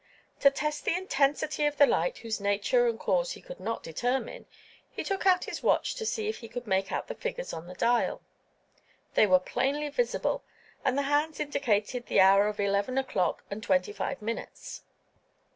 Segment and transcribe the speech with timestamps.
[0.39, 4.47] To test the intensity of the light whose nature and cause he could not determine,
[4.89, 7.67] he took out his watch to see if he could make out the figures on
[7.67, 8.23] the dial.
[9.13, 10.43] They were plainly visible,
[10.83, 14.81] and the hands indicated the hour of eleven o'clock and twenty five minutes.